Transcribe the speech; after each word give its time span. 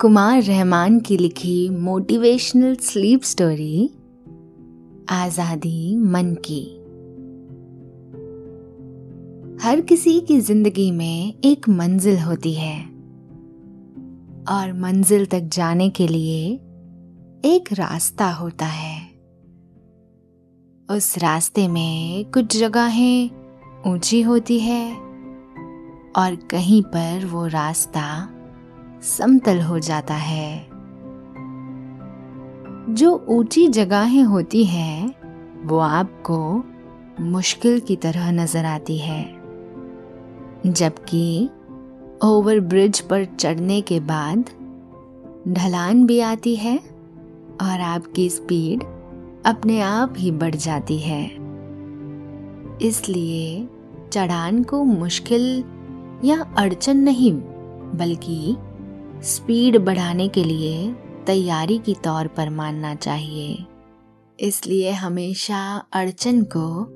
कुमार 0.00 0.42
रहमान 0.42 1.00
की 1.00 1.16
लिखी 1.16 1.68
motivational 1.68 2.76
sleep 2.76 3.22
story, 3.22 3.90
आज़ादी 5.10 5.96
मन 5.96 6.34
की। 6.34 6.62
हर 9.66 9.80
किसी 9.80 10.20
की 10.20 10.40
ज़िंदगी 10.40 10.90
में 10.90 11.34
एक 11.44 11.68
मंजिल 11.68 12.18
होती 12.18 12.54
है, 12.54 12.80
और 14.50 14.72
मंजिल 14.72 15.26
तक 15.26 15.40
जाने 15.40 15.90
के 15.90 16.08
लिए 16.08 16.54
एक 17.44 17.72
रास्ता 17.72 18.30
होता 18.30 18.66
है। 18.66 18.98
उस 20.88 21.18
रास्ते 21.18 21.68
में 21.68 22.24
कुछ 22.24 22.56
जगहें 22.56 23.30
ऊँची 23.86 24.22
होती 24.22 24.60
है, 24.60 24.94
और 26.16 26.48
कहीं 26.50 26.82
पर 26.82 27.26
वो 27.26 27.46
रास्ता 27.46 28.36
समतल 29.02 29.60
हो 29.60 29.78
जाता 29.78 30.14
है। 30.14 30.66
जो 32.94 33.26
ऊँची 33.28 33.68
जगहें 33.68 34.22
होती 34.22 34.64
हैं, 34.64 35.14
वो 35.66 35.78
आपको 35.78 36.64
मुश्किल 37.20 37.80
की 37.80 37.96
तरह 37.96 38.32
नज़र 38.32 38.64
आती 38.64 38.98
है। 38.98 39.40
जबकि 40.66 41.50
ओवर 42.24 42.60
ब्रिज 42.60 43.00
पर 43.00 43.24
चढ़ने 43.24 43.80
के 43.80 44.00
बाद 44.00 44.38
ढलान 45.48 46.06
भी 46.06 46.20
आती 46.20 46.56
है 46.56 46.78
और 47.62 47.80
आपकी 47.80 48.30
स्पीड 48.30 48.82
अपने 49.46 49.80
आप 49.80 50.14
ही 50.16 50.30
बढ़ 50.30 50.54
जाती 50.54 50.98
है। 50.98 51.24
इसलिए 52.82 53.68
चढ़ान 54.12 54.62
को 54.62 54.84
मुश्किल 54.84 55.64
या 56.24 56.54
अड़चन 56.58 56.96
नहीं, 56.96 57.32
बल्कि 57.94 58.56
स्पीड 59.22 59.78
बढ़ाने 59.78 60.28
के 60.28 60.44
लिए 60.44 60.92
तैयारी 61.26 61.78
की 61.78 61.94
तौर 61.94 62.26
पर 62.26 62.50
मानना 62.50 62.94
चाहिए। 62.94 63.66
इसलिए 64.40 64.90
हमेशा 64.90 65.84
अड़चन 65.92 66.42
को 66.42 66.86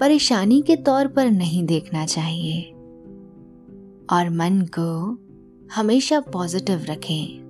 परेशानी 0.00 0.62
के 0.62 0.76
तौर 0.76 1.06
पर 1.06 1.30
नहीं 1.30 1.66
देखना 1.66 2.06
चाहिए। 2.06 2.62
और 4.10 4.30
मन 4.30 4.68
को 4.78 5.18
हमेशा 5.74 6.20
पॉजिटिव 6.20 6.84
रखें। 6.84 7.42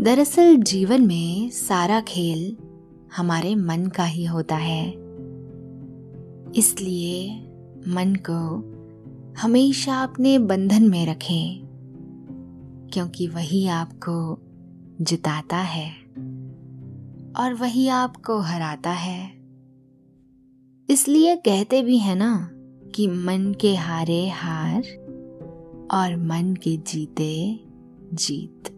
दरअसल 0.00 0.56
जीवन 0.56 1.06
में 1.06 1.50
सारा 1.50 2.00
खेल 2.00 2.56
हमारे 3.16 3.54
मन 3.54 3.86
का 3.86 4.04
ही 4.04 4.24
होता 4.24 4.56
है। 4.56 4.90
इसलिए 6.56 7.40
मन 7.88 8.16
को 8.30 8.74
हमेशा 9.40 10.02
अपने 10.02 10.38
बंधन 10.38 10.88
में 10.88 11.06
रखें। 11.06 11.63
क्योंकि 12.94 13.26
वही 13.26 13.66
आपको 13.66 14.38
जिताता 15.04 15.56
है 15.56 15.90
और 17.36 17.54
वही 17.54 17.88
आपको 17.88 18.38
हराता 18.38 18.90
है। 18.90 19.30
इसलिए 20.90 21.36
कहते 21.36 21.82
भी 21.82 21.98
है 21.98 22.14
ना 22.14 22.50
कि 22.94 23.06
मन 23.06 23.54
के 23.60 23.74
हारे 23.74 24.28
हार 24.28 24.82
और 25.90 26.16
मन 26.16 26.56
के 26.62 26.76
जीते 26.76 27.60
जीत। 28.14 28.68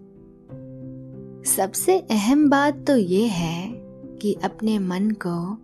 सबसे 1.47 1.99
अहम 2.01 2.51
बात 2.51 2.85
तो 2.87 2.97
ये 2.97 3.27
है 3.27 3.73
कि 4.23 4.35
अपने 4.45 4.79
मन 4.79 5.11
को 5.11 5.55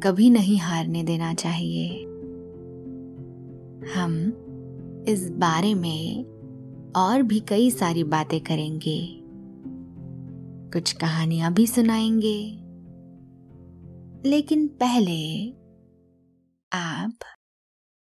कभी 0.00 0.30
नहीं 0.30 0.58
हारने 0.58 1.02
देना 1.02 1.34
चाहिए। 1.34 2.02
हम 3.94 4.32
इस 5.08 5.30
बारे 5.30 5.74
में 5.74 6.31
और 6.96 7.22
भी 7.22 7.40
कई 7.40 7.70
सारी 7.70 8.04
बातें 8.04 8.40
करेंगे। 8.40 9.18
कुछ 10.72 10.92
कहानियाँ 10.92 11.52
भी 11.52 11.66
सुनाएँगे। 11.66 12.58
लेकिन 14.30 14.68
पहले 14.68 15.50
आप 16.72 17.18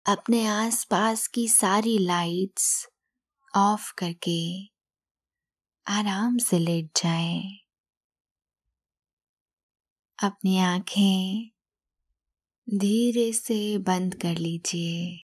अपने 0.06 0.46
आसपास 0.46 1.26
की 1.26 1.48
सारी 1.48 1.98
लाइट्स 1.98 2.88
ऑफ़ 3.56 3.94
करके 3.98 4.66
आराम 5.86 6.38
से 6.38 6.58
लेट 6.58 6.90
जाएँ। 6.96 7.58
अपनी 10.22 10.58
आँखें 10.58 11.50
धीरे 12.74 13.32
से 13.32 13.78
बंद 13.78 14.14
कर 14.14 14.36
लीजिए। 14.36 15.23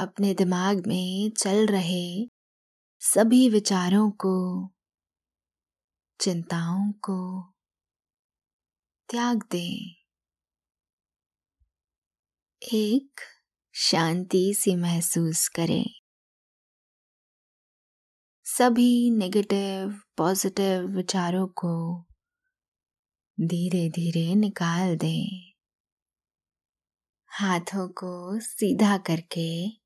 अपने 0.00 0.34
दिमाग 0.34 0.86
में 0.86 1.30
चल 1.30 1.66
रहे 1.66 2.30
सभी 3.00 3.48
विचारों 3.48 4.10
को, 4.10 4.66
चिंताओं 6.20 6.92
को 6.92 7.42
त्याग 9.08 9.42
दें। 9.50 9.94
एक 12.72 13.20
शांति 13.74 14.54
सी 14.54 14.76
महसूस 14.76 15.48
करें। 15.48 15.90
सभी 18.44 19.10
नेगेटिव 19.10 20.00
पॉजिटिव 20.16 20.86
विचारों 20.86 21.46
को 21.46 22.00
धीरे 23.40 23.90
धीरे 23.90 24.34
निकाल 24.34 24.96
दें। 24.96 25.52
हाथों 27.26 27.88
को 27.88 28.40
सीधा 28.40 28.98
करके 28.98 29.85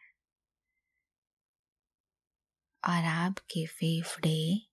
और 2.87 3.03
आपके 3.05 3.65
फेफड़े 3.65 4.67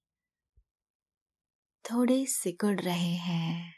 थोड़े 1.85 2.27
सिकुड़ 2.27 2.81
रहे 2.81 3.15
हैं। 3.15 3.75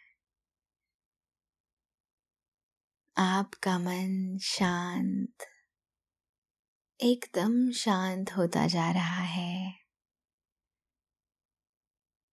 आपका 3.19 3.79
मन 3.79 4.39
शांत, 4.43 5.45
एकदम 7.01 7.71
शांत 7.71 8.33
होता 8.37 8.67
जा 8.67 8.91
रहा 8.91 9.23
है। 9.23 9.75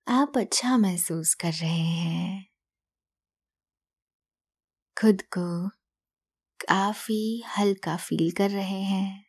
आप 0.07 0.37
अच्छा 0.37 0.77
महसूस 0.77 1.33
कर 1.33 1.53
रहे 1.53 1.85
हैं। 1.85 2.45
खुद 4.97 5.21
को 5.21 5.69
काफ़ी 6.59 7.43
हल्का 7.57 7.97
फील 7.97 8.31
कर 8.31 8.49
रहे 8.49 8.81
हैं। 8.81 9.26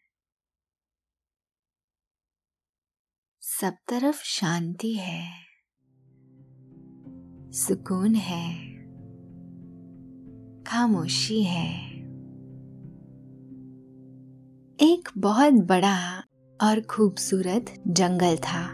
सब 3.61 3.73
तरफ़ 3.89 4.23
शांति 4.25 4.93
है। 4.95 5.33
सुकून 7.53 8.15
है। 8.15 8.55
खामोशी 10.63 11.43
है। 11.43 11.93
एक 14.81 15.09
बहुत 15.19 15.53
बड़ा 15.53 16.25
और 16.63 16.81
खूबसूरत 16.81 17.83
जंगल 17.89 18.37
था। 18.37 18.67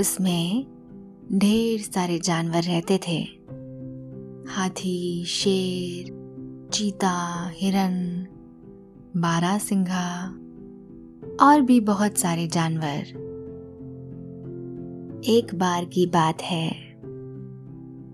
उसमें 0.00 0.66
ढेर 1.32 1.80
सारे 1.80 2.18
जानवर 2.18 2.62
रहते 2.62 2.98
थे। 3.08 3.18
हाथी, 4.52 5.24
शेर, 5.24 6.04
चीता, 6.72 7.46
हिरन, 7.54 8.26
बारासिंघा 9.16 10.38
और 11.42 11.60
भी 11.60 11.80
बहुत 11.80 12.18
सारे 12.18 12.46
जानवर। 12.46 12.98
एक 15.24 15.54
बार 15.54 15.84
की 15.84 16.06
बात 16.06 16.42
है। 16.42 16.98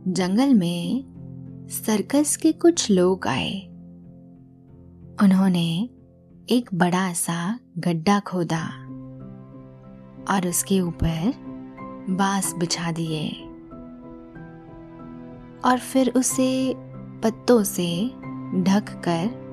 जंगल 0.09 0.55
में 0.55 1.05
सर्कस 1.71 2.37
के 2.37 2.53
कुछ 2.53 2.91
लोग 2.91 3.27
आए। 3.27 3.67
उन्होंने 5.23 5.91
एक 6.51 6.71
बड़ा 6.75 7.13
सा 7.13 7.59
गड्ढा 7.79 8.21
खोदा 8.21 8.65
और 10.31 10.49
उसके 10.49 10.81
ऊपर 10.81 11.33
बाँस 12.11 12.55
बिछा 12.59 12.93
दिए 12.93 13.29
और 15.65 15.79
फिर 15.79 16.13
उसे 16.17 16.75
पत्तों 17.23 17.63
से 17.65 18.09
ढक 18.63 18.85
कर 18.89 19.49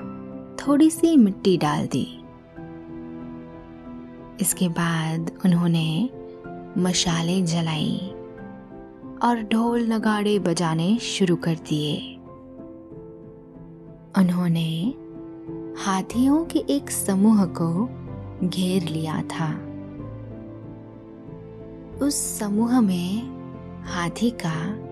थोड़ी 0.61 0.89
सी 0.89 1.17
मिट्टी 1.17 1.57
डाल 1.57 1.87
दी। 1.87 2.24
इसके 4.41 4.69
बाद 4.69 5.31
उन्होंने 5.45 6.09
मशाले 6.77 7.41
जलाई 7.41 8.11
और 9.23 9.47
ढोल 9.51 9.93
नगाड़े 9.93 10.39
बजाने 10.39 10.97
शुरू 10.97 11.35
कर 11.35 11.55
दिए। 11.55 12.15
उन्होंने 14.17 14.93
हाथियों 15.83 16.45
के 16.45 16.59
एक 16.59 16.91
समूह 16.91 17.45
को 17.45 17.89
घेर 18.47 18.83
लिया 18.83 19.21
था। 19.21 19.53
उस 22.05 22.39
समूह 22.39 22.81
में 22.81 23.35
हाथी 23.83 24.29
का 24.29 24.85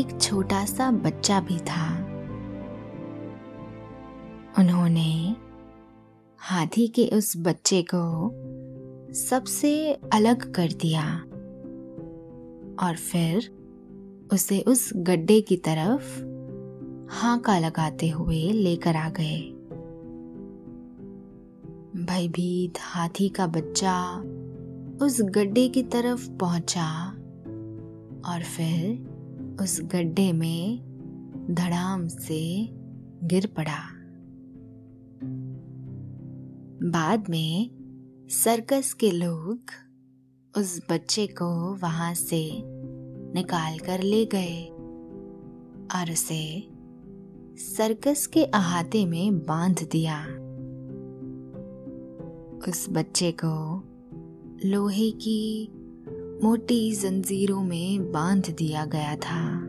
एक 0.00 0.20
छोटा 0.20 0.64
सा 0.64 0.90
बच्चा 0.90 1.40
भी 1.40 1.58
था। 1.58 1.96
उन्होंने 4.58 5.36
हाथी 6.38 6.88
के 6.88 7.06
उस 7.06 7.34
बच्चे 7.36 7.82
को 7.82 8.32
सबसे 9.14 9.92
अलग 9.92 10.54
कर 10.54 10.68
दिया 10.72 11.18
और 12.86 12.96
फिर 12.96 13.50
उसे 14.32 14.60
उस 14.60 14.90
गड्ढे 14.96 15.40
की 15.40 15.56
तरफ़ 15.56 16.18
हाका 17.14 17.58
लगाते 17.58 18.08
हुए 18.08 18.52
लेकर 18.52 18.96
आ 18.96 19.10
गए। 19.10 19.40
भयभीत 22.04 22.74
हाथी 22.80 23.28
का 23.28 23.46
बच्चा 23.46 24.16
उस 25.04 25.22
गड्ढे 25.22 25.68
की 25.68 25.82
तरफ़ 25.82 26.30
पहुँचा 26.30 27.08
और 28.26 28.42
फिर 28.42 29.10
उस 29.62 29.80
गड्ढे 29.82 30.32
में 30.32 30.90
धड़ाम 31.50 32.08
से 32.08 32.68
गिर 33.24 33.46
पड़ा। 33.46 33.80
बाद 36.90 37.24
में 37.30 37.79
सर्कस 38.32 38.92
के 38.92 39.10
लोग 39.10 39.58
उस 40.56 40.82
बच्चे 40.90 41.26
को 41.26 41.74
वहाँ 41.74 42.14
से 42.14 42.62
निकाल 43.34 43.78
कर 43.78 44.02
ले 44.02 44.24
गए 44.24 44.64
और 45.98 46.12
उसे 46.12 46.68
सर्कस 47.56 48.26
के 48.26 48.44
अहाते 48.44 49.06
में 49.06 49.38
बाँध 49.38 49.88
दिया। 49.92 50.24
उस 52.70 52.86
बच्चे 52.90 53.34
को 53.44 53.82
लोहे 54.68 55.10
की 55.10 55.68
मोटी 56.44 56.94
जंजीरों 56.94 57.62
में 57.62 58.12
बाँध 58.12 58.54
दिया 58.58 58.84
गया 58.84 59.16
था। 59.16 59.60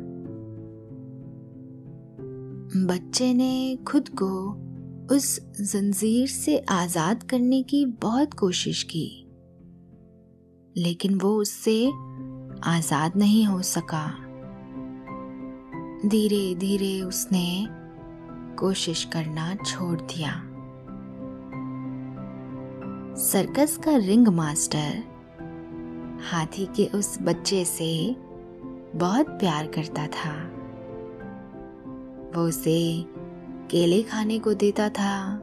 बच्चे 2.86 3.34
ने 3.34 3.80
खुद 3.88 4.10
को 4.10 4.61
उस 5.12 5.40
जंजीर 5.62 6.28
से 6.28 6.58
आज़ाद 6.70 7.24
करने 7.24 7.64
की 7.64 7.86
बहुत 7.86 8.34
कोशिश 8.34 8.84
की। 8.84 9.28
लेकिन 10.78 11.20
वो 11.20 11.36
उससे 11.36 11.88
आज़ाद 12.64 13.16
नहीं 13.16 13.46
हो 13.46 13.62
सका। 13.62 14.06
धीरे 16.10 16.56
धीरे 16.56 17.02
उसने 17.02 17.68
कोशिश 18.56 19.04
करना 19.04 19.56
छोड़ 19.56 20.02
दिया। 20.02 20.32
सर्कस 23.16 23.78
का 23.78 23.96
रिंग 23.98 24.28
मास्टर 24.28 25.04
हाथी 26.32 26.66
के 26.66 26.86
उस 26.86 27.18
बच्चे 27.22 27.66
से 27.66 28.16
बहुत 28.96 29.28
प्यार 29.30 29.68
करता 29.68 30.08
था। 30.08 30.34
वो 32.36 32.48
उसे 32.48 33.06
केले 33.72 34.04
खाने 34.04 34.40
को 34.40 34.54
देता 34.54 34.90
था। 34.90 35.38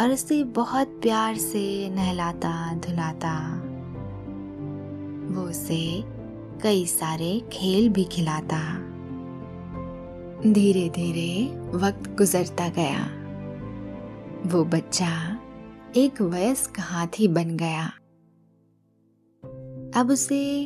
और 0.00 0.10
उसे 0.12 0.44
बहुत 0.44 0.88
प्यार 0.88 1.36
से 1.36 1.90
नहलाता, 1.90 2.74
धुलाता। 2.74 3.62
वो 5.34 5.42
उसे 5.42 6.04
कई 6.62 6.86
सारे 6.86 7.40
खेल 7.52 7.88
भी 7.88 8.04
खिलाता। 8.04 8.78
धीरे 10.52 10.88
धीरे 10.88 11.60
वक्त 11.78 12.16
गुजरता 12.18 12.68
गया। 12.68 13.04
वो 14.46 14.64
बच्चा 14.64 15.40
एक 15.96 16.22
वयस्क 16.22 16.72
हाथी 16.80 17.28
बन 17.28 17.56
गया। 17.56 17.86
अब 20.00 20.08
उसे 20.10 20.62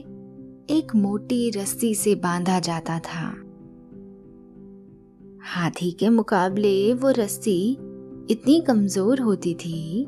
एक 0.71 0.93
मोटी 0.97 1.51
रस्सी 1.51 1.95
से 1.95 2.15
बांधा 2.15 2.61
जाता 2.61 2.99
था। 2.99 3.50
हाथी 5.51 5.91
के 5.91 6.09
मुकाबले 6.09 6.95
वो 6.95 7.11
रस्सी 7.11 7.73
इतनी 8.31 8.61
कमज़ोर 8.61 9.21
होती 9.21 9.55
थी 9.55 10.07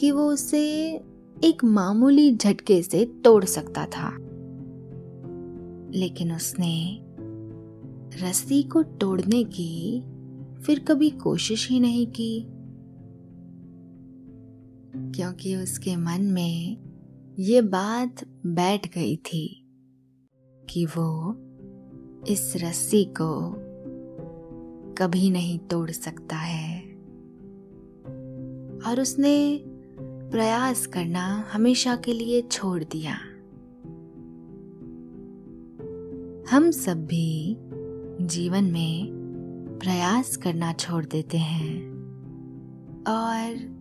कि 0.00 0.10
वो 0.10 0.32
उसे 0.32 0.92
एक 1.44 1.64
मामूली 1.64 2.36
झटके 2.36 2.82
से 2.82 3.04
तोड़ 3.24 3.44
सकता 3.44 3.86
था। 3.86 4.10
लेकिन 5.98 6.32
उसने 6.32 7.00
रस्सी 8.22 8.62
को 8.62 8.82
तोड़ने 8.82 9.44
की 9.44 10.00
फिर 10.62 10.78
कभी 10.78 11.10
कोशिश 11.10 11.70
ही 11.70 11.80
नहीं 11.80 12.06
की, 12.06 12.40
क्योंकि 15.12 15.56
उसके 15.56 15.96
मन 15.96 16.22
में 16.22 16.76
ये 17.38 17.62
बात 17.62 18.24
बैठ 18.46 18.94
गई 18.94 19.16
थी 19.16 19.68
कि 20.70 20.86
वो 20.86 21.36
इस 22.28 22.52
रस्सी 22.56 23.04
को 23.04 23.65
कभी 24.98 25.30
नहीं 25.30 25.58
तोड़ 25.58 25.90
सकता 25.90 26.36
है। 26.36 26.80
और 28.86 29.00
उसने 29.00 29.64
प्रयास 30.30 30.86
करना 30.86 31.44
हमेशा 31.52 31.96
के 31.96 32.12
लिए 32.12 32.42
छोड़ 32.42 32.84
दिया। 32.84 33.14
हम 36.50 36.70
सब 36.70 37.06
भी 37.06 37.56
जीवन 38.26 38.64
में 38.64 39.06
प्रयास 39.82 40.36
करना 40.36 40.72
छोड़ 40.72 41.04
देते 41.04 41.38
हैं। 41.38 41.86
और 43.08 43.76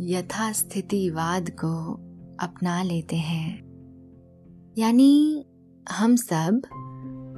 यथास्थितिवाद 0.00 1.50
को 1.50 1.92
अपना 2.40 2.82
लेते 2.82 3.16
हैं। 3.16 3.70
यानी 4.78 5.46
हम 5.90 6.16
सब 6.16 6.62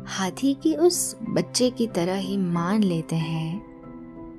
हाथी 0.07 0.55
के 0.55 0.77
उस 0.77 1.17
बच्चे 1.29 1.71
की 1.71 1.87
तरह 1.87 2.15
ही 2.15 2.37
मान 2.37 2.83
लेते 2.83 3.17
हैं 3.17 3.63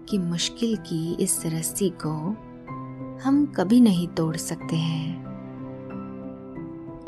कि 0.09 0.17
मुश्किल 0.17 0.75
की 0.75 1.13
इस 1.13 1.43
रस्सी 1.45 1.89
को 1.89 2.09
हम 3.23 3.45
कभी 3.45 3.81
नहीं 3.81 4.07
तोड़ 4.07 4.35
सकते 4.35 4.75
हैं। 4.75 5.25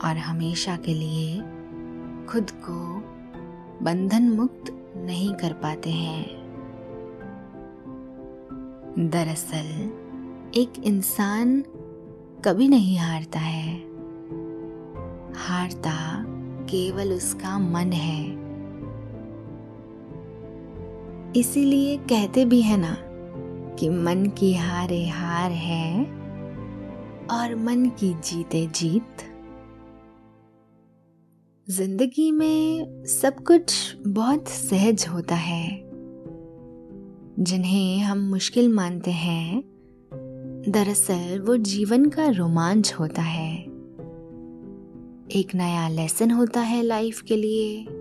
और 0.04 0.18
हमेशा 0.18 0.76
के 0.76 0.94
लिए 0.94 1.42
खुद 2.26 2.52
को 2.52 3.04
बंधन 3.86 4.30
मुक्त 4.30 4.94
नहीं 4.98 5.34
कर 5.34 5.54
पाते 5.54 5.90
हैं। 5.90 6.46
दरअसल, 9.00 9.92
एक 10.56 10.74
इंसान 10.84 11.62
कभी 12.46 12.68
नहीं 12.68 12.98
हारता 12.98 13.40
है। 13.40 13.80
हारता 15.34 16.26
केवल 16.64 17.14
उसका 17.14 17.60
मन 17.60 17.92
है। 17.92 18.35
इसीलिए 21.36 21.98
कहते 21.98 22.46
भी 22.46 22.62
है 22.62 22.78
ना 22.78 22.98
कि 23.76 23.90
मन 23.90 24.26
की 24.26 24.54
हारे 24.54 25.08
हार 25.08 25.52
है 25.52 26.06
और 27.32 27.56
मन 27.56 27.86
की 27.86 28.14
जीते 28.14 28.68
जीत। 28.68 29.18
ज़िंदगी 31.70 32.32
में 32.32 32.88
सब 33.06 33.40
कुछ 33.40 33.96
बहुत 34.08 34.48
सहज 34.48 35.06
होता 35.08 35.36
है। 35.36 35.82
जिन्हें 37.40 38.00
हम 38.00 38.18
मुश्किल 38.18 38.74
मानते 38.74 39.12
हैं, 39.12 39.64
दरअसल 40.70 41.40
वो 41.40 41.58
जीवन 41.58 42.06
का 42.06 42.28
रोमांच 42.28 42.94
होता 42.94 43.22
है। 43.22 43.58
एक 45.32 45.56
नया 45.56 45.88
लेसन 45.88 46.32
होता 46.32 46.62
है 46.62 46.82
लाइफ 46.82 47.22
के 47.22 47.38
लिए। 47.38 47.95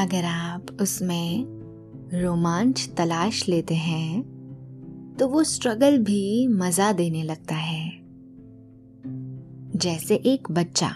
अगर 0.00 0.24
आप 0.24 0.66
उसमें 0.80 1.44
रोमांच 2.14 2.88
तलाश 2.96 3.48
लेते 3.48 3.74
हैं 3.74 4.22
तो 5.18 5.28
वो 5.28 5.42
स्ट्रगल 5.44 5.98
भी 5.98 6.46
मज़ा 6.48 6.92
देने 6.92 7.22
लगता 7.22 7.54
है। 7.54 7.90
जैसे 9.76 10.14
एक 10.14 10.50
बच्चा 10.50 10.90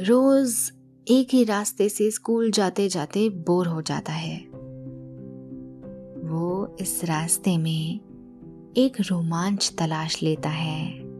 रोज 0.00 0.72
एक 1.06 1.28
ही 1.32 1.44
रास्ते 1.44 1.88
से 1.88 2.10
स्कूल 2.10 2.50
जाते 2.50 2.88
जाते 2.88 3.28
बोर 3.28 3.66
हो 3.66 3.82
जाता 3.82 4.12
है। 4.12 4.36
वो 6.28 6.76
इस 6.80 7.00
रास्ते 7.04 7.58
में 7.58 8.00
एक 8.76 9.00
रोमांच 9.00 9.74
तलाश 9.78 10.22
लेता 10.22 10.48
है। 10.48 11.10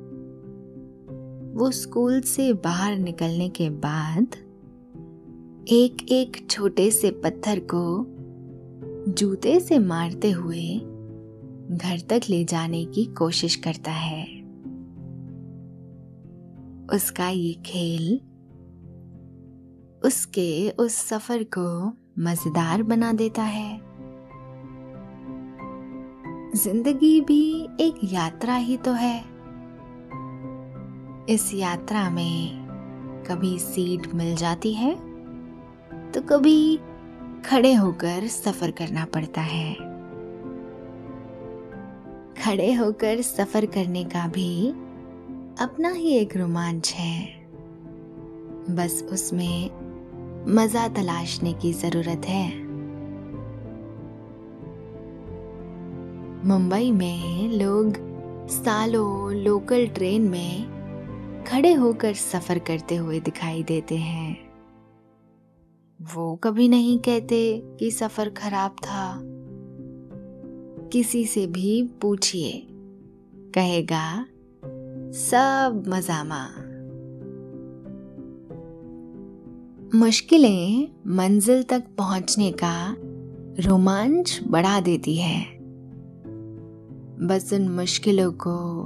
वो 1.54 1.70
स्कूल 1.70 2.20
से 2.20 2.52
बाहर 2.52 2.96
निकलने 2.96 3.48
के 3.48 3.70
बाद 3.70 4.36
एक 5.72 6.12
एक 6.12 6.50
छोटे 6.50 6.90
से 6.90 7.10
पत्थर 7.10 7.58
को 7.58 8.06
जूते 9.12 9.60
से 9.60 9.78
मारते 9.78 10.30
हुए 10.30 10.62
घर 11.76 12.00
तक 12.00 12.20
ले 12.28 12.44
जाने 12.44 12.84
की 12.84 13.04
कोशिश 13.04 13.56
करता 13.56 13.90
है। 13.90 14.24
उसका 16.96 17.28
ये 17.28 17.52
खेल 17.52 18.14
उसके 20.04 20.70
उस 20.70 20.94
सफ़र 20.94 21.42
को 21.42 21.86
मज़ेदार 22.18 22.82
बना 22.82 23.12
देता 23.12 23.42
है। 23.42 23.80
ज़िंदगी 26.54 27.20
भी 27.20 27.68
एक 27.80 28.00
यात्रा 28.04 28.54
ही 28.54 28.76
तो 28.76 28.92
है। 28.92 29.18
इस 31.34 31.50
यात्रा 31.54 32.10
में 32.10 33.24
कभी 33.28 33.58
सीट 33.58 34.14
मिल 34.14 34.34
जाती 34.36 34.74
है 34.74 35.09
तो 36.14 36.20
कभी 36.20 36.76
खड़े 37.46 37.74
होकर 37.74 38.26
सफ़र 38.26 38.70
करना 38.70 39.04
पड़ता 39.04 39.40
है। 39.40 39.74
खड़े 42.44 42.72
होकर 42.72 43.20
सफ़र 43.20 43.66
करने 43.66 44.04
का 44.04 44.26
भी 44.28 44.70
अपना 45.60 45.90
ही 45.90 46.14
एक 46.14 46.36
रोमांच 46.36 46.92
है। 46.92 47.26
बस 48.70 49.02
उसमें 49.12 49.70
मज़ा 50.54 50.88
तलाशने 50.88 51.52
की 51.52 51.72
ज़रूरत 51.72 52.26
है। 52.26 52.48
मुंबई 56.48 56.92
में 56.92 57.48
लोग 57.52 57.94
सालों 58.50 59.32
लोकल 59.34 59.86
ट्रेन 59.86 60.22
में 60.22 61.44
खड़े 61.44 61.72
होकर 61.72 62.14
सफ़र 62.14 62.58
करते 62.58 62.96
हुए 62.96 63.20
दिखाई 63.20 63.62
देते 63.62 63.96
हैं। 63.96 64.49
वो 66.00 66.36
कभी 66.36 66.68
नहीं 66.68 66.98
कहते 66.98 67.62
कि 67.78 67.90
सफ़र 67.90 68.28
खराब 68.28 68.70
था। 68.70 69.20
किसी 70.88 71.24
से 71.24 71.46
भी 71.46 71.90
पूछिए। 72.00 72.66
कहेगा, 73.54 74.26
सब 75.12 75.84
मजामा 75.88 76.46
मुश्किलें 79.94 80.88
मंजिल 81.06 81.62
तक 81.62 81.84
पहुँचने 81.98 82.52
का 82.52 82.96
रोमांच 83.62 84.40
बढ़ा 84.48 84.80
देती 84.80 85.16
है। 85.16 85.44
बस 87.26 87.50
उन 87.52 87.68
मुश्किलों 87.68 88.32
को, 88.32 88.82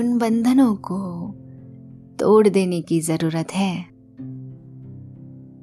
उन 0.00 0.18
बंधनों 0.18 0.76
को 0.76 1.32
तोड़ 2.20 2.48
देने 2.48 2.82
की 2.82 3.00
ज़रूरत 3.00 3.52
है। 3.52 3.97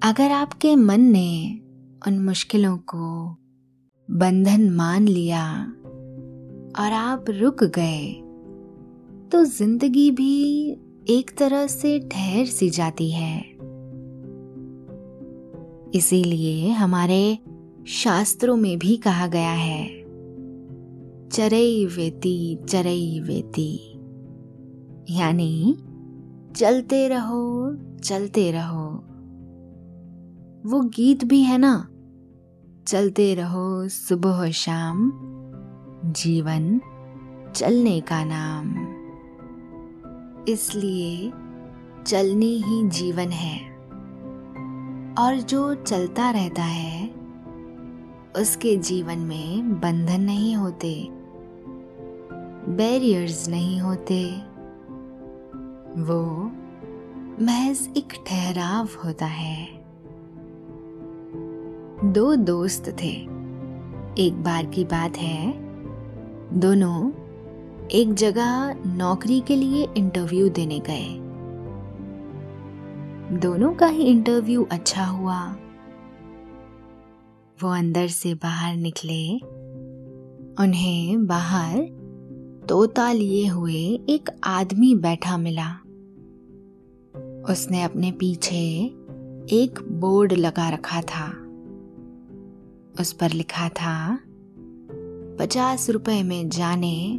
अगर 0.06 0.32
आपके 0.32 0.76
मन 0.76 1.02
ने 1.02 1.62
उन 2.08 2.20
मुश्किलों 2.20 2.78
को 2.78 3.30
बंधन 4.12 4.70
मान 4.70 5.08
लिया 5.08 5.46
और 6.80 6.94
आप 6.94 7.26
रुक 7.30 7.64
गए 7.64 8.14
तो 9.32 9.44
ज़िंदगी 9.46 10.12
भी 10.12 10.36
एक 11.10 11.32
तरह 11.38 11.68
से 11.68 12.00
ठहर 12.00 12.46
सी 12.46 12.70
जाती 12.70 13.10
है। 13.12 13.40
इसीलिए 15.96 16.70
हमारे 16.70 17.40
शास्त्रों 17.88 18.56
में 18.56 18.78
भी 18.80 18.98
कहा 18.98 19.28
गया 19.28 19.54
है 19.54 19.88
चरई 21.30 21.86
वेती 21.86 22.38
चरई 22.70 23.20
वेती। 23.20 23.74
यानी, 25.10 25.78
चलते 26.56 27.08
रहो 27.08 27.44
चलते 28.00 28.52
रहो। 28.52 28.85
वो 30.66 30.82
गीत 30.82 31.24
भी 31.24 31.42
है 31.42 31.58
ना। 31.58 31.90
चलते 32.88 33.36
रहो 33.36 33.88
सुबह 33.88 34.52
शाम। 34.52 35.12
जीवन 36.06 36.82
चलने 37.56 38.02
का 38.02 38.24
नाम। 38.26 38.76
इसलिए 40.48 41.34
चलनी 42.04 42.62
ही 42.66 42.90
जीवन 42.90 43.30
है। 43.30 43.76
और 45.14 45.42
जो 45.42 45.76
चलता 45.76 46.30
रहता 46.30 46.64
है, 46.64 47.08
उसके 48.38 48.78
जीवन 48.78 49.18
में 49.18 49.80
बंधन 49.80 50.22
नहीं 50.22 50.56
होते। 50.56 51.08
बैरियर्स 52.72 53.50
नहीं 53.50 53.82
होते। 53.82 54.32
वो 56.02 56.52
महज 57.42 57.94
एक 57.98 58.14
ठहराव 58.28 58.90
होता 59.06 59.26
है। 59.26 59.75
दो 62.06 62.36
दोस्त 62.36 62.96
थे। 63.02 63.12
एक 64.18 64.44
बार 64.46 64.66
की 64.66 64.84
बात 64.84 65.18
है, 65.18 65.54
दोनों 66.60 67.12
एक 67.88 68.14
जगह 68.14 68.74
नौकरी 68.88 69.40
के 69.40 69.56
लिए 69.56 69.88
इंटरव्यू 69.98 70.50
देने 70.50 70.80
गए। 70.80 71.18
दोनों 73.40 73.74
का 73.74 73.88
ही 73.88 74.04
इंटरव्यू 74.04 74.68
अच्छा 74.72 75.06
हुआ। 75.06 75.52
वो 77.64 77.70
अंदर 77.70 78.08
से 78.08 78.34
बाहर 78.34 78.76
निकले। 78.76 79.36
उन्हें 80.64 81.26
बाहर 81.26 81.78
तोता 82.70 83.12
लिए 83.12 83.48
हुए 83.48 84.00
एक 84.10 84.30
आदमी 84.44 84.96
बैठा 84.96 85.38
मिला। 85.38 85.72
उसने 87.52 87.84
अपने 87.84 88.12
पीछे 88.12 88.86
एक 89.56 89.80
बोर्ड 89.92 90.34
लगा 90.34 90.70
रखा 90.70 91.02
था। 91.02 91.42
उस 93.00 93.14
पर 93.14 93.32
लिखा 93.32 93.70
था, 93.70 94.20
पचास 95.40 95.90
रुपए 95.90 96.24
में 96.24 96.50
जाने 96.50 97.18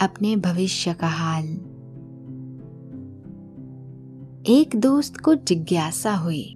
अपने 0.00 0.36
भविष्य 0.36 0.94
का 0.94 1.06
हाल। 1.06 1.44
एक 4.46 4.70
दोस्त 4.76 5.16
को 5.16 5.34
जिज्ञासा 5.34 6.14
हुई 6.14 6.54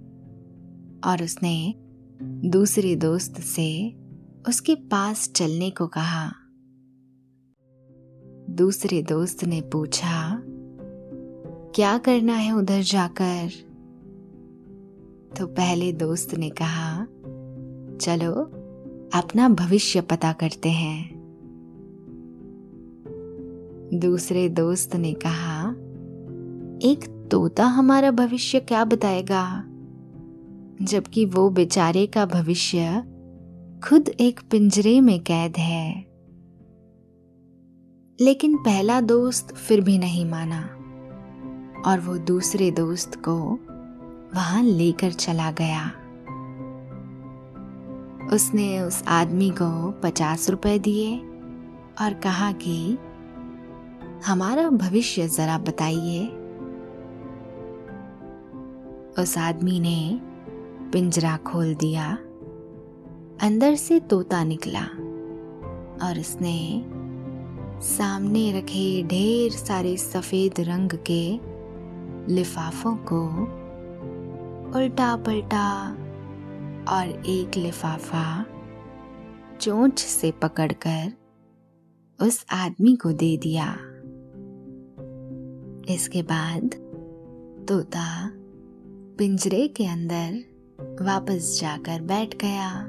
और 1.05 1.23
उसने 1.23 1.75
दूसरे 2.23 2.95
दोस्त 2.95 3.41
से 3.41 3.95
उसके 4.47 4.75
पास 4.75 5.31
चलने 5.31 5.69
को 5.69 5.87
कहा। 5.87 6.31
दूसरे 8.49 9.03
दोस्त 9.03 9.43
ने 9.43 9.61
पूछा, 9.61 10.43
क्या 11.75 11.97
करना 11.97 12.33
है 12.33 12.51
उधर 12.51 12.81
जाकर? 12.81 13.49
तो 15.37 15.47
पहले 15.47 15.93
दोस्त 15.93 16.35
ने 16.35 16.49
कहा 16.49 17.07
चलो, 18.01 18.31
अपना 19.13 19.49
भविष्य 19.49 20.01
पता 20.01 20.33
करते 20.33 20.69
हैं। 20.69 21.23
दूसरे 23.93 24.49
दोस्त 24.49 24.95
ने 24.95 25.13
कहा, 25.13 25.69
एक 26.89 27.27
तोता 27.31 27.65
हमारा 27.65 28.11
भविष्य 28.11 28.59
क्या 28.59 28.85
बताएगा? 28.85 29.63
जबकि 30.81 31.25
वो 31.25 31.49
बेचारे 31.49 32.07
का 32.07 32.25
भविष्य 32.25 33.03
खुद 33.89 34.09
एक 34.09 34.39
पिंजरे 34.51 35.01
में 35.01 35.19
कैद 35.19 35.57
है। 35.57 36.05
लेकिन 38.21 38.57
पहला 38.57 39.01
दोस्त 39.01 39.55
फिर 39.55 39.81
भी 39.81 39.97
नहीं 39.97 40.25
माना, 40.25 40.69
और 41.85 41.99
वो 41.99 42.17
दूसरे 42.17 42.71
दोस्त 42.71 43.15
को 43.15 43.59
वहाँ 44.35 44.63
लेकर 44.63 45.11
चला 45.11 45.51
गया। 45.51 45.91
उसने 48.33 48.81
उस 48.81 49.03
आदमी 49.07 49.49
को 49.49 49.91
पचास 49.91 50.49
रुपए 50.49 50.79
दिए 50.79 51.17
और 52.01 52.13
कहा 52.13 52.51
कि, 52.51 52.97
हमारा 54.25 54.69
भविष्य 54.69 55.27
जरा 55.27 55.57
बताइए। 55.57 56.27
उस 59.19 59.37
आदमी 59.37 59.79
ने 59.79 60.21
पिंजरा 60.91 61.37
खोल 61.37 61.75
दिया, 61.75 62.17
अंदर 63.41 63.75
से 63.75 63.99
तोता 63.99 64.43
निकला 64.43 64.83
और 66.07 66.19
उसने 66.19 66.85
सामने 67.81 68.51
रखे 68.59 69.03
ढेर 69.03 69.51
सारे 69.51 69.97
सफ़ेद 69.97 70.53
रंग 70.59 70.89
के 71.11 71.39
लिफाफों 72.33 72.95
को 72.95 73.27
उल्टा 74.79 75.15
पलटा 75.15 75.97
और 76.89 77.23
एक 77.25 77.51
लिफाफा 77.57 78.45
चोंच 79.61 79.99
से 79.99 80.31
पकड़कर 80.31 81.13
उस 82.21 82.45
आदमी 82.51 82.95
को 82.95 83.11
दे 83.11 83.37
दिया। 83.37 83.73
इसके 85.93 86.21
बाद 86.21 86.75
तोता 87.67 88.31
पिंजरे 89.17 89.67
के 89.67 89.85
अंदर 89.85 90.43
वापस 91.01 91.57
जाकर 91.61 92.01
बैठ 92.01 92.35
गया। 92.45 92.83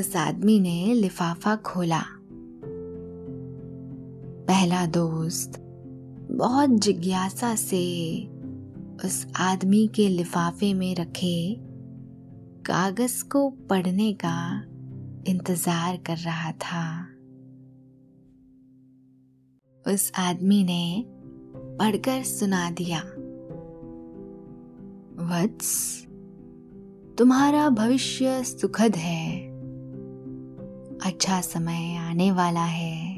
उस 0.00 0.16
आदमी 0.16 0.60
ने 0.60 0.94
लिफाफा 0.94 1.56
खोला। 1.56 2.02
पहला 4.48 4.86
दोस्त 4.86 5.52
बहुत 6.30 6.70
जिज्ञासा 6.70 7.54
से 7.54 8.24
उस 9.04 9.26
आदमी 9.36 9.86
के 9.86 10.08
लिफाफे 10.08 10.72
में 10.74 10.94
रखे 10.94 11.56
कागज़ 12.66 13.24
को 13.24 13.48
पढ़ने 13.50 14.12
का 14.24 14.36
इंतज़ार 15.28 15.96
कर 15.96 16.16
रहा 16.16 16.52
था। 16.52 16.84
उस 19.92 20.12
आदमी 20.18 20.62
ने 20.64 21.04
पढ़कर 21.78 22.22
सुना 22.22 22.70
दिया, 22.70 23.00
वत्स, 25.30 26.04
तुम्हारा 27.18 27.68
भविष्य 27.70 28.42
सुखद 28.44 28.96
है 28.96 29.40
अच्छा 31.04 31.40
समय 31.40 31.96
आने 31.96 32.30
वाला 32.32 32.64
है, 32.64 33.14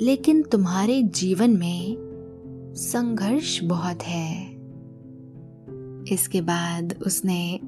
लेकिन 0.00 0.42
तुम्हारे 0.42 1.02
जीवन 1.02 1.56
में 1.56 2.07
संघर्ष 2.78 3.60
बहुत 3.64 4.02
है। 4.02 4.52
इसके 6.12 6.40
बाद 6.40 7.02
उसने 7.06 7.60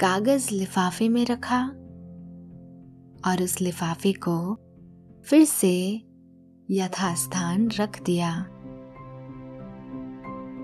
कागज़ 0.00 0.54
लिफाफे 0.54 1.08
में 1.08 1.26
रखा 1.26 1.62
और 3.30 3.42
उस 3.42 3.60
लिफाफे 3.60 4.12
को 4.12 4.58
फिर 5.24 5.44
से 5.44 6.02
यथास्थान 6.70 7.70
रख 7.80 8.02
दिया। 8.02 8.46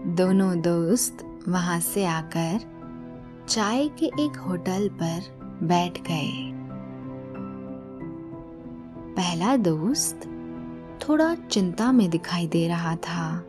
दोनों 0.06 0.60
दोस्त 0.60 1.42
वहाँ 1.48 1.80
से 1.80 2.04
आकर 2.04 2.60
चाय 3.48 3.88
के 3.88 4.06
एक 4.06 4.36
होटल 4.36 4.88
पर 4.88 5.20
बैठ 5.62 6.00
गए। 6.02 6.52
पहला 9.16 9.56
दोस्त 9.56 10.20
थोड़ा 11.08 11.34
चिंता 11.34 11.92
में 11.92 12.10
दिखाई 12.10 12.46
दे 12.46 12.68
रहा 12.68 12.96
था। 12.96 13.46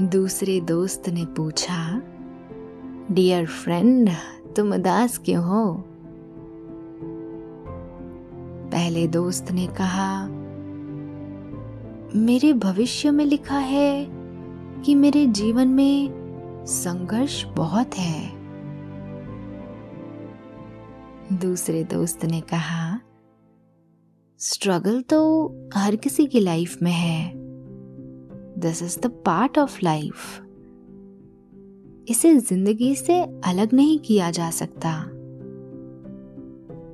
दूसरे 0.00 0.60
दोस्त 0.60 1.08
ने 1.08 1.24
पूछा 1.24 2.02
डियर 3.10 3.46
फ्रेंड 3.46 4.10
तुम 4.56 4.74
उदास 4.74 5.18
क्यों 5.18 5.44
हो? 5.44 5.74
पहले 8.72 9.08
दोस्त 9.08 9.50
ने 9.50 9.66
कहा, 9.66 10.28
मेरे 12.14 12.52
भविष्य 12.52 13.10
में 13.10 13.24
लिखा 13.24 13.58
है 13.58 14.06
कि 14.82 14.94
मेरे 14.94 15.26
जीवन 15.26 15.68
में 15.68 16.10
संघर्ष 16.66 17.44
बहुत 17.44 17.98
है। 17.98 18.30
दूसरे 21.32 21.84
दोस्त 21.84 22.24
ने 22.24 22.40
कहा 22.40 23.00
स्ट्रगल 24.38 25.02
तो 25.02 25.48
हर 25.76 25.96
किसी 25.96 26.26
की 26.26 26.40
लाइफ 26.40 26.78
में 26.82 26.92
है। 26.92 27.39
This 28.60 28.82
is 28.82 28.98
the 29.00 29.06
part 29.06 29.58
of 29.58 29.78
life 29.82 30.40
इसे 32.08 32.36
ज़िंदगी 32.36 32.94
से 32.94 33.20
अलग 33.22 33.72
नहीं 33.72 33.98
किया 33.98 34.30
जा 34.30 34.50
सकता। 34.50 35.10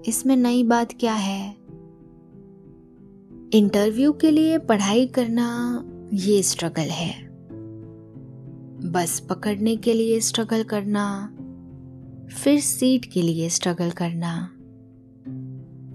इसमें 0.09 0.37
नई 0.37 0.62
बात 0.64 0.92
क्या 1.00 1.14
है? 1.14 1.57
इंटरव्यू 3.52 4.12
के 4.12 4.31
लिए 4.31 4.59
पढ़ाई 4.59 5.07
करना 5.07 5.46
ये 6.12 6.42
स्ट्रगल 6.42 6.88
है। 6.90 7.26
बस 8.92 9.20
पकड़ने 9.20 9.76
के 9.76 9.92
लिए 9.92 10.20
स्ट्रगल 10.20 10.62
करना, 10.62 11.33
फिर 12.37 12.61
सीट 12.61 13.05
के 13.05 13.22
लिए 13.22 13.48
स्ट्रगल 13.48 13.90
करना। 13.90 14.52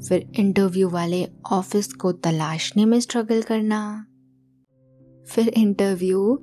फिर 0.09 0.31
इंटरव्यू 0.39 0.89
वाले 0.89 1.27
ऑफ़िस 1.51 1.93
को 1.93 2.11
तलाशने 2.11 2.85
में 2.85 2.99
स्ट्रगल 2.99 3.41
करना। 3.41 4.05
फिर 5.35 5.47
इंटरव्यू 5.47 6.39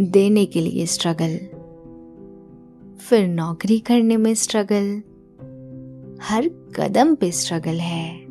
देने 0.00 0.46
के 0.46 0.60
लिए 0.60 0.86
स्ट्रगल 0.86 1.38
फिर 2.96 3.28
नौकरी 3.28 3.78
करने 3.78 4.16
में 4.16 4.34
स्ट्रगल 4.34 5.02
हर 6.22 6.48
कदम 6.48 7.14
पे 7.14 7.30
स्ट्रगल 7.32 7.78
है। 7.80 8.26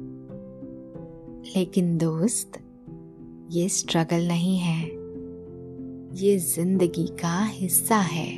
लेकिन 1.57 1.97
दोस्त, 1.97 2.51
ये 3.51 3.69
स्ट्रगल 3.69 4.27
नहीं 4.27 4.57
है। 4.57 4.83
ये 6.17 6.37
ज़िंदगी 6.37 7.07
का 7.07 7.43
हिस्सा 7.43 7.97
है। 7.97 8.29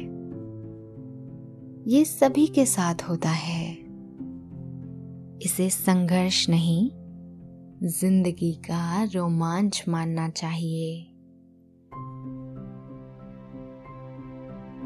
ये 1.88 2.06
सभी 2.06 2.48
के 2.48 2.66
साथ 2.66 2.96
होता 3.10 3.30
है। 3.30 3.74
इसे 5.42 5.70
संघर्ष 5.70 6.50
नहीं, 6.50 6.90
ज़िंदगी 7.84 8.54
का 8.54 9.04
रोमांच 9.04 9.86
मानना 9.90 10.30
चाहिए। 10.30 11.06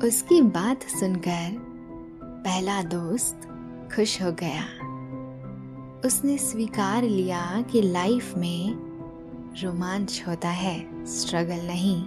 उसकी 0.03 0.41
बात 0.41 0.83
सुनकर 0.83 1.55
पहला 2.23 2.83
दोस्त 2.83 3.41
खुश 3.95 4.21
हो 4.21 4.31
गया। 4.31 4.63
उसने 6.05 6.37
स्वीकार 6.37 7.03
लिया 7.03 7.61
कि 7.61 7.81
लाइफ 7.81 8.35
में 8.37 8.75
रोमांच 9.63 10.23
होता 10.27 10.49
है 10.49 11.05
स्ट्रगल 11.05 11.67
नहीं। 11.67 12.03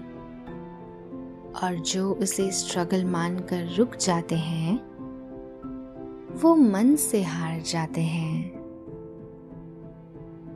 और 1.62 1.74
जो 1.76 2.12
उसे 2.12 2.50
स्ट्रगल 2.50 3.04
मानकर 3.04 3.74
रुक 3.76 3.96
जाते 3.96 4.34
हैं, 4.34 4.76
वो 6.38 6.56
मन 6.56 6.96
से 6.96 7.22
हार 7.22 7.60
जाते 7.60 8.00
हैं। 8.00 8.52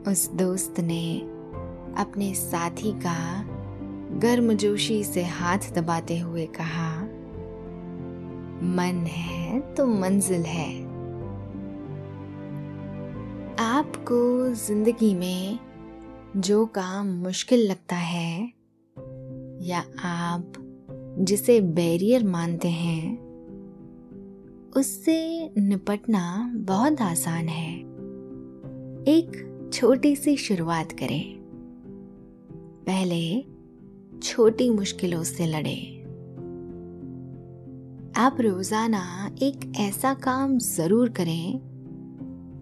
उस 0.07 0.29
दोस्त 0.29 0.79
ने 0.79 1.19
अपने 1.97 2.33
साथी 2.33 2.91
का 2.91 3.43
गर्मजोशी 4.19 5.03
से 5.03 5.23
हाथ 5.23 5.59
दबाते 5.75 6.19
हुए 6.19 6.45
कहा 6.45 6.90
मन 8.63 9.05
है 9.07 9.59
तो 9.73 9.85
मंजिल 9.85 10.41
है। 10.41 10.81
आपको 13.59 14.53
ज़िंदगी 14.55 15.13
में 15.13 15.59
जो 16.37 16.65
काम 16.65 17.07
मुश्किल 17.07 17.59
लगता 17.59 17.95
है, 17.95 18.53
या 19.61 19.83
आप 19.99 20.53
जिसे 21.19 21.61
बैरियर 21.61 22.23
मानते 22.23 22.67
हैं, 22.67 23.17
उससे 24.77 25.49
निपटना 25.57 26.51
बहुत 26.55 27.01
आसान 27.01 27.47
है। 27.47 27.75
एक 29.07 29.69
छोटी 29.73 30.15
सी 30.15 30.37
शुरुआत 30.37 30.91
करें। 30.91 31.37
पहले 32.87 33.45
छोटी 34.19 34.69
मुश्किलों 34.69 35.23
से 35.23 35.45
लड़े। 35.45 36.00
आप 38.21 38.37
रोज़ाना 38.41 39.35
एक 39.43 39.73
ऐसा 39.79 40.13
काम 40.13 40.57
ज़रूर 40.57 41.09
करें 41.09 41.59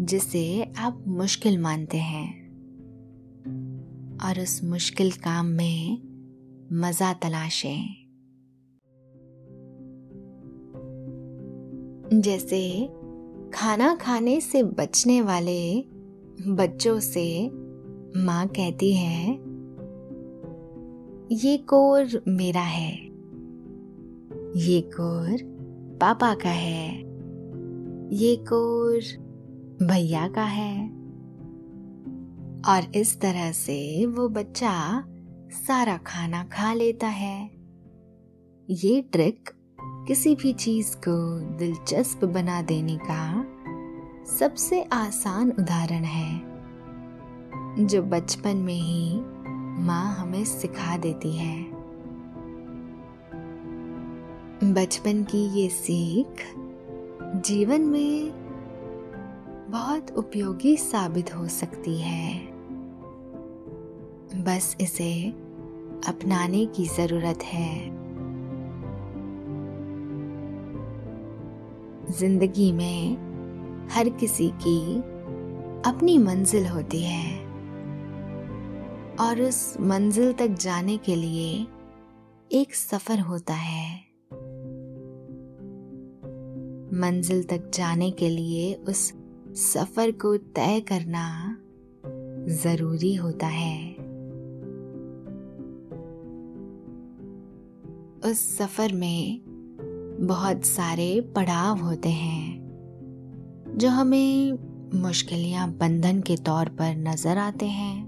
जिसे 0.01 0.73
आप 0.77 1.03
मुश्किल 1.07 1.61
मानते 1.61 1.97
हैं। 1.97 2.29
और 4.25 4.39
उस 4.39 4.63
मुश्किल 4.63 5.11
काम 5.11 5.45
में 5.45 6.01
मज़ा 6.73 7.13
तलाशें। 7.13 7.95
जैसे 12.19 12.89
खाना 13.53 13.95
खाने 13.95 14.41
से 14.41 14.63
बचने 14.63 15.21
वाले 15.21 15.81
बच्चों 16.47 16.99
से 16.99 17.49
माँ 18.19 18.47
कहती 18.47 18.93
है, 18.93 19.33
ये 21.31 21.57
कोर 21.57 22.23
मेरा 22.27 22.61
है। 22.61 23.08
ये 24.55 24.81
कोर 24.81 25.37
पापा 26.01 26.35
का 26.35 26.49
है। 26.49 26.99
ये 28.15 28.35
कोर 28.35 28.99
भैया 29.87 30.27
का 30.27 30.43
है। 30.43 30.89
और 32.69 32.95
इस 32.95 33.21
तरह 33.21 33.51
से 33.51 34.05
वो 34.05 34.29
बच्चा 34.29 35.03
सारा 35.51 35.97
खाना 35.97 36.43
खा 36.43 36.73
लेता 36.73 37.07
है। 37.07 37.51
ये 38.69 39.01
ट्रिक 39.01 39.49
किसी 39.83 40.35
भी 40.35 40.53
चीज़ 40.53 40.95
को 40.95 41.39
दिलचस्प 41.57 42.25
बना 42.25 42.61
देने 42.61 42.99
का 43.11 43.45
सबसे 44.25 44.83
आसान 44.83 45.51
उदाहरण 45.51 46.03
है, 46.03 46.41
जो 47.85 48.01
बचपन 48.01 48.57
में 48.57 48.81
ही 48.81 49.19
माँ 49.83 50.15
हमें 50.15 50.45
सिखा 50.45 50.97
देती 50.97 51.37
है। 51.37 51.78
बचपन 54.63 55.23
की 55.23 55.39
ये 55.59 55.69
सीख 55.69 56.41
जीवन 57.45 57.81
में 57.81 58.31
बहुत 59.71 60.11
उपयोगी 60.11 60.77
साबित 60.77 61.35
हो 61.35 61.47
सकती 61.47 61.97
है। 61.97 62.33
बस 64.43 64.75
इसे 64.81 65.29
अपनाने 66.07 66.65
की 66.65 66.85
ज़रूरत 66.85 67.43
है। 67.43 67.83
ज़िंदगी 72.11 72.71
में 72.71 73.87
हर 73.91 74.09
किसी 74.09 74.49
की 74.49 74.95
अपनी 75.89 76.17
मंजिल 76.17 76.67
होती 76.67 77.03
है 77.03 77.39
और 79.19 79.41
उस 79.41 79.77
मंजिल 79.79 80.33
तक 80.33 80.47
जाने 80.47 80.97
के 80.97 81.15
लिए 81.15 81.67
एक 82.51 82.75
सफ़र 82.75 83.19
होता 83.19 83.53
है। 83.53 84.08
मंजिल 86.93 87.43
तक 87.43 87.71
जाने 87.73 88.11
के 88.11 88.29
लिए 88.29 88.73
उस 88.73 89.13
सफ़र 89.55 90.11
को 90.11 90.37
तय 90.37 90.79
करना 90.81 91.57
ज़रूरी 92.55 93.15
होता 93.15 93.47
है। 93.47 93.93
उस 98.25 98.57
सफ़र 98.57 98.93
में 98.93 99.41
बहुत 100.21 100.65
सारे 100.65 101.21
पड़ाव 101.35 101.77
होते 101.77 102.09
हैं, 102.09 102.61
जो 103.77 103.89
हमें 103.89 104.57
मुश्किल 105.01 105.39
या 105.39 105.67
बंधन 105.67 106.21
के 106.21 106.37
तौर 106.37 106.69
पर 106.69 106.95
नज़र 106.97 107.37
आते 107.37 107.65
हैं। 107.65 108.05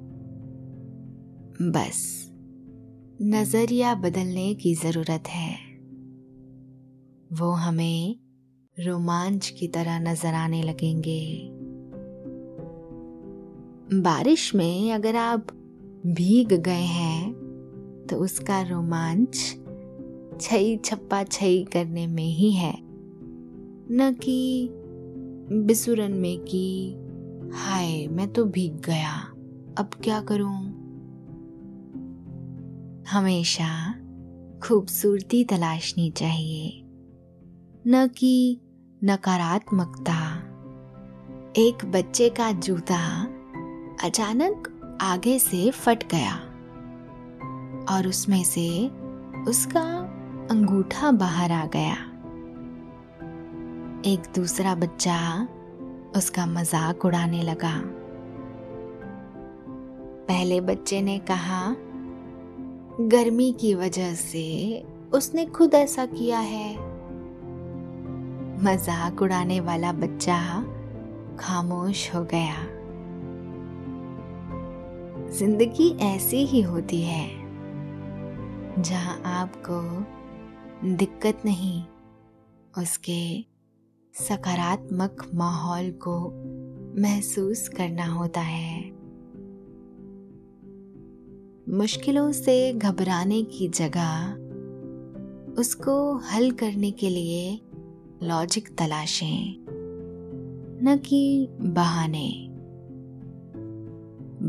बस, 1.62 2.32
नज़रिया 3.22 3.96
बदलने 3.96 4.54
की 4.56 4.76
ज़रूरत 4.76 5.28
है। 5.28 5.56
वो 7.34 7.52
हमें 7.52 8.20
रोमांच 8.80 9.50
की 9.50 9.68
तरह 9.68 10.00
नज़र 10.00 10.34
आने 10.34 10.64
लगेंगे। 10.64 11.50
बारिश 14.02 14.56
में 14.56 14.92
अगर 14.92 15.16
आप 15.16 15.48
भीग 16.06 16.54
गए 16.54 16.86
हैं 16.86 17.34
तो 18.10 18.18
उसका 18.18 18.62
रोमांच 18.62 19.36
छई 20.42 20.78
छप्पा 20.78 21.24
छई 21.24 21.64
करने 21.74 22.08
में 22.08 22.28
ही 22.28 22.52
है। 22.52 22.74
न 23.92 24.18
कि 24.24 24.70
बिसुरन 25.52 26.12
में 26.12 26.40
कि, 26.40 26.96
हाय, 27.54 28.08
मैं 28.08 28.34
तो 28.34 28.46
भीग 28.46 28.76
गया। 28.76 29.18
अब 29.78 29.90
क्या 30.04 30.22
करूँ? 30.22 30.68
हमेशा 33.10 33.94
खूबसूरती 34.64 35.44
तलाशनी 35.44 36.12
चाहिए। 36.12 36.84
न 37.88 38.08
कि 38.08 38.62
नकारात्मकता। 39.04 40.38
एक 41.62 41.86
बच्चे 41.86 42.30
का 42.30 42.52
जूता 42.52 43.24
अचानक 44.04 44.68
आगे 45.02 45.40
से 45.40 45.72
फट 45.72 46.04
गया 46.10 46.36
और 47.96 48.08
उसमें 48.08 48.44
से 48.44 48.88
उसका 49.48 49.82
अंगूठा 50.52 51.12
बाहर 51.12 51.52
आ 51.52 51.66
गया। 51.66 51.94
एक 54.12 54.20
दूसरा 54.36 54.76
बच्चा 54.76 55.48
उसका 56.16 56.46
मज़ाक 56.46 57.06
उड़ाने 57.06 57.44
लगा। 57.44 57.82
पहले 60.28 60.62
बच्चे 60.62 61.02
ने 61.02 61.20
कहा, 61.20 61.76
गर्मी 63.02 63.52
की 63.52 63.76
वजह 63.76 64.14
से 64.14 64.86
उसने 65.14 65.46
खुद 65.46 65.74
ऐसा 65.74 66.06
किया 66.06 66.40
है। 66.40 66.91
मज़ाक 68.64 69.22
उड़ाने 69.22 69.60
वाला 69.60 69.92
बच्चा 69.94 70.38
खामोश 71.40 72.14
हो 72.16 72.24
गया। 72.24 72.56
ज़िंदगी 75.30 75.90
ऐसी 76.02 76.44
ही 76.46 76.62
होती 76.62 77.02
है, 77.02 77.30
जहाँ 78.80 79.22
आपको 79.28 79.82
दिक्कत 80.96 81.42
नहीं, 81.46 81.84
उसके 82.74 83.24
सकारात्मक 84.16 85.26
माहौल 85.36 85.92
को 86.08 86.18
महसूस 87.02 87.68
करना 87.68 88.06
होता 88.06 88.42
है। 88.42 88.82
मुश्किलों 91.78 92.32
से 92.32 92.74
घबराने 92.74 93.42
की 93.44 93.68
जगह 93.70 94.40
उसको 95.62 95.94
हल 96.26 96.52
करने 96.52 96.92
के 96.92 97.10
लिए 97.10 97.60
लॉजिक 98.24 98.78
तलाशें, 98.78 99.56
न 100.84 100.98
कि 100.98 101.48
बहाने। 101.62 102.48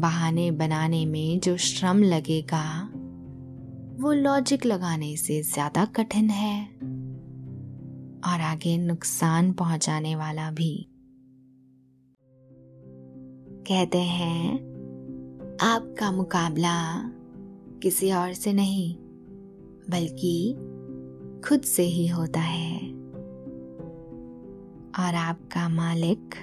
बहाने 0.00 0.50
बनाने 0.50 1.06
में 1.06 1.40
जो 1.40 1.56
श्रम 1.56 2.02
लगेगा, 2.02 2.88
वो 4.02 4.12
लॉजिक 4.12 4.66
लगाने 4.66 5.16
से 5.16 5.42
ज़्यादा 5.42 5.84
कठिन 5.84 6.30
है। 6.30 6.66
और 8.24 8.40
आगे 8.40 8.78
नुकसान 8.78 9.52
पहुँचाने 9.52 10.16
वाला 10.16 10.50
भी। 10.50 10.88
कहते 13.68 13.98
हैं, 13.98 14.54
आपका 15.62 16.12
मुकाबला 16.12 17.02
किसी 17.82 18.12
और 18.12 18.32
से 18.32 18.52
नहीं, 18.52 18.96
बल्कि 19.90 20.54
खुद 21.48 21.60
से 21.60 21.82
ही 21.82 22.06
होता 22.06 22.40
है। 22.40 22.91
और 24.98 25.14
आपका 25.14 25.68
मालिक, 25.68 26.34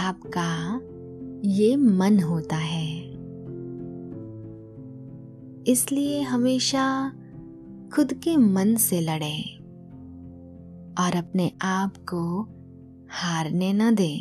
आपका 0.00 0.80
ये 1.48 1.76
मन 1.76 2.20
होता 2.20 2.56
है। 2.56 2.98
इसलिए 5.66 6.20
हमेशा 6.22 7.12
खुद 7.94 8.12
के 8.14 8.36
मन 8.36 8.74
से 8.76 9.00
लड़े 9.00 9.36
और 11.02 11.16
अपने 11.16 11.52
आप 11.62 11.96
को 11.96 12.42
हारने 13.10 13.72
न 13.72 13.94
दें, 13.94 14.20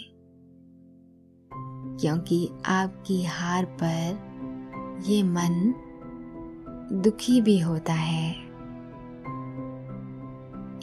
क्योंकि 1.97 2.49
आपकी 2.65 3.23
हार 3.23 3.65
पर 3.83 5.03
ये 5.07 5.23
मन 5.23 5.73
दुखी 6.93 7.41
भी 7.41 7.59
होता 7.59 7.93
है। 7.93 8.31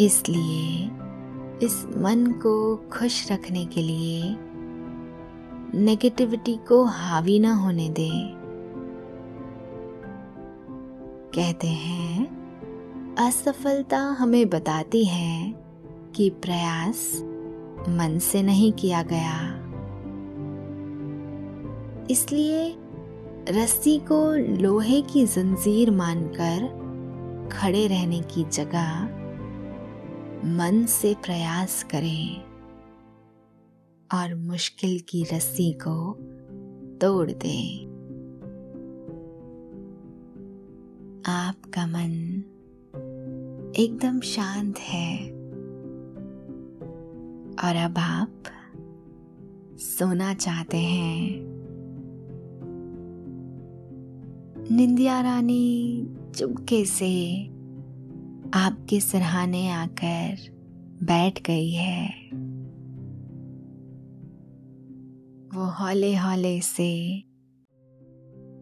इसलिए 0.00 0.88
इस 1.62 1.86
मन 1.96 2.26
को 2.26 2.76
खुश 2.76 3.32
रखने 3.32 3.66
के 3.66 3.82
लिए 3.82 4.36
नेगेटिविटी 5.74 6.56
को 6.68 6.84
हावी 6.84 7.38
न 7.38 7.44
होने 7.44 7.88
दें। 7.88 8.36
कहते 11.34 11.68
हैं, 11.68 12.26
असफलता 13.18 13.98
हमें 13.98 14.48
बताती 14.48 15.04
है 15.04 15.54
कि 16.14 16.30
प्रयास 16.30 17.12
मन 17.88 18.18
से 18.22 18.42
नहीं 18.42 18.72
किया 18.72 19.02
गया। 19.02 19.62
इसलिए 22.10 22.76
रस्सी 23.48 23.98
को 23.98 24.32
लोहे 24.62 25.02
की 25.02 25.26
जंजीर 25.26 25.90
मानकर 25.90 26.86
खड़े 27.52 27.86
रहने 27.86 28.20
की 28.20 28.44
जगह 28.44 29.08
मन 30.44 30.84
से 30.88 31.14
प्रयास 31.14 31.82
करें 31.82 32.42
और 34.14 34.34
मुश्किल 34.34 35.00
की 35.08 35.24
रस्सी 35.24 35.72
को 35.72 36.12
तोड़ 37.00 37.30
दे। 37.30 37.84
आपका 41.30 41.86
मन 41.86 42.42
एकदम 43.76 44.20
शांत 44.20 44.78
है 44.78 45.30
और 47.64 47.76
अब 47.76 47.94
आप 47.98 48.42
सोना 49.78 50.34
चाहते 50.34 50.76
हैं। 50.76 51.56
निंदिया 54.70 55.20
रानी 55.20 56.06
चुपके 56.36 56.84
से 56.84 57.48
आपके 58.54 59.00
सरहाने 59.00 59.70
आकर 59.70 60.36
बैठ 61.02 61.42
गई 61.42 61.70
है। 61.70 62.06
वो 65.54 65.64
हौले 65.64 66.16
हौले 66.16 66.60
से 66.60 67.20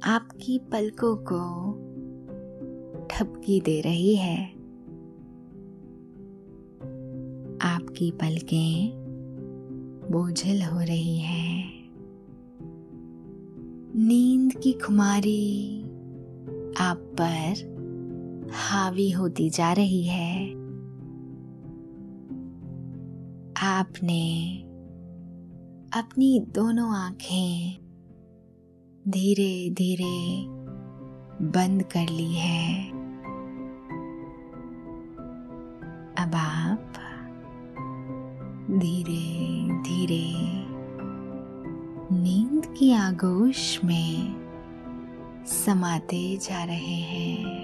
आपकी 0.05 0.59
पलकों 0.59 1.17
को 1.17 1.73
ठपकी 3.07 3.61
दे 3.61 3.81
रही 3.81 4.17
है। 4.17 4.47
आपकी 7.61 8.11
पलकें 8.11 8.93
बोझल 10.11 10.63
हो 10.63 10.81
रही 10.81 11.19
हैं। 11.19 11.85
नींद 13.97 14.53
की 14.53 14.73
खुमारी 14.73 15.83
आप 16.79 16.97
पर 16.97 17.74
हावी 18.53 19.11
होती 19.11 19.51
जा 19.51 19.73
रही 19.73 20.07
है। 20.07 20.49
आपने 23.57 24.57
अपनी 26.01 26.41
दोनों 26.55 26.97
आँखें 26.97 27.79
धीरे 29.09 29.71
धीरे 29.71 30.45
बंद 31.47 31.83
कर 31.83 32.09
ली 32.09 32.35
है। 32.35 32.91
अब 36.19 36.35
आप 36.35 36.93
धीरे 38.71 39.25
धीरे 39.83 40.33
नींद 42.17 42.75
की 42.79 42.93
आगोश 42.93 43.81
में 43.85 44.45
समाते 45.47 46.37
जा 46.37 46.65
रहे 46.65 47.01
हैं। 47.03 47.64